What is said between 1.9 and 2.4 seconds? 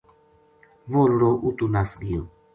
گیو